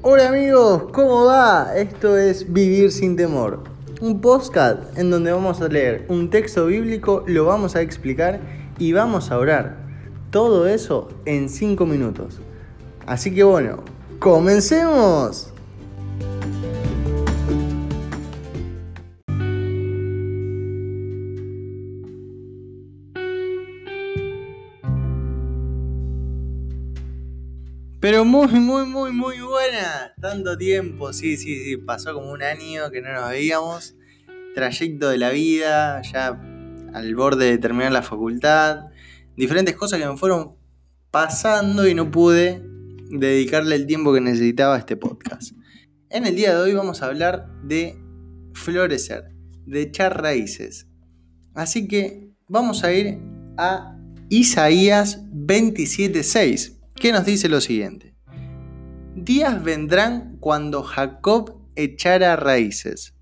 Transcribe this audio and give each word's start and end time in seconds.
Hola 0.00 0.28
amigos, 0.28 0.84
¿cómo 0.92 1.24
va? 1.24 1.76
Esto 1.76 2.16
es 2.16 2.52
Vivir 2.52 2.92
sin 2.92 3.16
temor, 3.16 3.64
un 4.00 4.20
podcast 4.20 4.96
en 4.96 5.10
donde 5.10 5.32
vamos 5.32 5.60
a 5.60 5.66
leer 5.66 6.06
un 6.08 6.30
texto 6.30 6.66
bíblico, 6.66 7.24
lo 7.26 7.46
vamos 7.46 7.74
a 7.74 7.80
explicar 7.80 8.38
y 8.78 8.92
vamos 8.92 9.32
a 9.32 9.38
orar. 9.38 9.76
Todo 10.30 10.68
eso 10.68 11.08
en 11.24 11.48
5 11.48 11.84
minutos. 11.84 12.38
Así 13.06 13.34
que 13.34 13.42
bueno, 13.42 13.82
comencemos. 14.20 15.52
Pero 28.00 28.24
muy, 28.24 28.46
muy, 28.46 28.86
muy, 28.86 29.10
muy 29.10 29.40
buena. 29.40 30.14
Tanto 30.20 30.56
tiempo, 30.56 31.12
sí, 31.12 31.36
sí, 31.36 31.64
sí. 31.64 31.76
Pasó 31.78 32.14
como 32.14 32.30
un 32.30 32.42
año 32.42 32.92
que 32.92 33.00
no 33.00 33.12
nos 33.12 33.28
veíamos. 33.28 33.96
Trayecto 34.54 35.08
de 35.08 35.18
la 35.18 35.30
vida, 35.30 36.00
ya 36.02 36.40
al 36.94 37.14
borde 37.16 37.46
de 37.46 37.58
terminar 37.58 37.90
la 37.90 38.02
facultad. 38.02 38.86
Diferentes 39.36 39.74
cosas 39.74 39.98
que 39.98 40.06
me 40.06 40.16
fueron 40.16 40.54
pasando 41.10 41.88
y 41.88 41.94
no 41.94 42.12
pude 42.12 42.62
dedicarle 43.10 43.74
el 43.74 43.86
tiempo 43.86 44.14
que 44.14 44.20
necesitaba 44.20 44.76
a 44.76 44.78
este 44.78 44.96
podcast. 44.96 45.54
En 46.08 46.24
el 46.24 46.36
día 46.36 46.54
de 46.54 46.60
hoy 46.60 46.74
vamos 46.74 47.02
a 47.02 47.06
hablar 47.06 47.48
de 47.64 48.00
florecer, 48.54 49.24
de 49.66 49.82
echar 49.82 50.22
raíces. 50.22 50.86
Así 51.52 51.88
que 51.88 52.30
vamos 52.46 52.84
a 52.84 52.92
ir 52.92 53.18
a 53.56 53.98
Isaías 54.28 55.24
27.6 55.32 56.77
que 56.98 57.12
nos 57.12 57.24
dice 57.24 57.48
lo 57.48 57.60
siguiente. 57.60 58.14
Días 59.14 59.62
vendrán 59.62 60.36
cuando 60.40 60.82
Jacob 60.82 61.56
echara 61.74 62.36
raíces, 62.36 63.14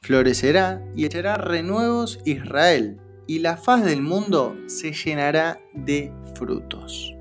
florecerá 0.00 0.84
y 0.94 1.04
echará 1.04 1.36
renuevos 1.36 2.20
Israel, 2.24 3.00
y 3.26 3.38
la 3.38 3.56
faz 3.56 3.84
del 3.84 4.02
mundo 4.02 4.56
se 4.66 4.92
llenará 4.92 5.60
de 5.74 6.12
frutos. 6.34 7.14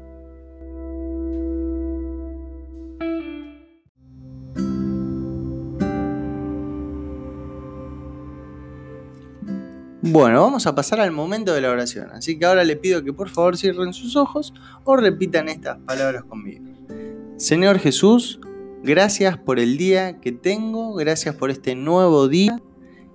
Bueno, 10.03 10.41
vamos 10.41 10.65
a 10.65 10.73
pasar 10.73 10.99
al 10.99 11.11
momento 11.11 11.53
de 11.53 11.61
la 11.61 11.69
oración. 11.69 12.09
Así 12.11 12.39
que 12.39 12.45
ahora 12.45 12.63
le 12.63 12.75
pido 12.75 13.03
que 13.03 13.13
por 13.13 13.29
favor 13.29 13.55
cierren 13.55 13.93
sus 13.93 14.15
ojos 14.15 14.51
o 14.83 14.95
repitan 14.95 15.47
estas 15.47 15.77
palabras 15.77 16.23
conmigo. 16.23 16.65
Señor 17.37 17.77
Jesús, 17.77 18.39
gracias 18.81 19.37
por 19.37 19.59
el 19.59 19.77
día 19.77 20.19
que 20.19 20.31
tengo, 20.31 20.95
gracias 20.95 21.35
por 21.35 21.51
este 21.51 21.75
nuevo 21.75 22.27
día. 22.27 22.59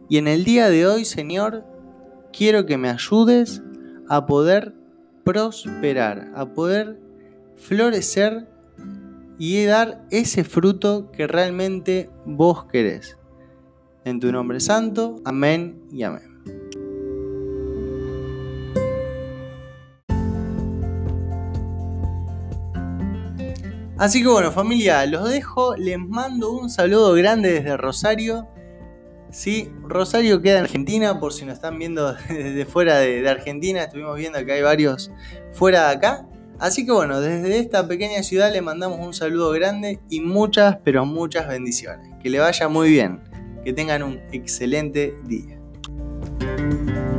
Y 0.09 0.19
en 0.19 0.29
el 0.29 0.45
día 0.45 0.71
de 0.71 0.87
hoy, 0.87 1.05
Señor, 1.05 1.65
quiero 2.33 2.67
que 2.67 2.79
me 2.79 2.89
ayudes 2.89 3.63
a 4.09 4.27
poder 4.27 4.73
prosperar, 5.25 6.31
a 6.37 6.55
poder 6.55 7.01
florecer 7.57 8.49
y 9.39 9.65
dar 9.65 10.07
ese 10.13 10.45
fruto 10.45 11.11
que 11.11 11.27
realmente 11.27 12.11
vos 12.25 12.67
querés. 12.67 13.19
En 14.05 14.21
tu 14.21 14.31
nombre 14.31 14.61
santo, 14.61 15.17
amén 15.25 15.83
y 15.91 16.05
amén. 16.05 16.36
Así 23.99 24.23
que 24.23 24.29
bueno, 24.29 24.53
familia, 24.53 25.07
los 25.07 25.29
dejo. 25.31 25.75
Les 25.75 25.99
mando 25.99 26.53
un 26.53 26.69
saludo 26.69 27.15
grande 27.15 27.51
desde 27.51 27.79
Rosario. 27.79 28.47
Sí, 29.31 29.73
Rosario 29.83 30.43
queda 30.43 30.59
en 30.59 30.65
Argentina, 30.65 31.19
por 31.19 31.33
si 31.33 31.47
nos 31.47 31.55
están 31.55 31.79
viendo 31.79 32.13
desde 32.29 32.67
fuera 32.67 32.99
de, 32.99 33.27
Argentina. 33.27 33.85
Estuvimos 33.85 34.17
viendo 34.17 34.45
que 34.45 34.53
hay 34.53 34.63
varios 34.63 35.11
fuera 35.53 35.89
de 35.89 35.97
acá. 35.97 36.27
Así 36.59 36.85
que 36.85 36.93
bueno, 36.93 37.21
desde 37.21 37.59
esta 37.59 37.89
pequeña 37.89 38.23
ciudad 38.23 38.53
le 38.53 38.61
mandamos 38.61 38.99
un 38.99 39.15
saludo 39.15 39.51
grande 39.53 39.99
y 40.11 40.21
muchas, 40.21 40.77
pero 40.85 41.07
muchas 41.07 41.49
bendiciones. 41.49 42.11
Que 42.23 42.29
le 42.29 42.39
vaya 42.39 42.69
muy 42.69 42.91
bien. 42.91 43.21
Que 43.65 43.73
tengan 43.73 44.03
un 44.03 44.21
excelente 44.31 45.15
día. 45.25 45.59
Thank 46.57 46.89
you. 46.89 47.16